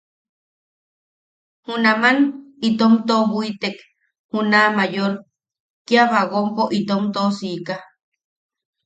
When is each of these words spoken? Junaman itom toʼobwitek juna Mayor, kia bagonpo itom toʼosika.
Junaman 1.65 2.17
itom 2.67 2.93
toʼobwitek 3.07 3.77
juna 4.31 4.59
Mayor, 4.75 5.13
kia 5.85 6.03
bagonpo 6.11 6.63
itom 6.79 7.03
toʼosika. 7.13 7.75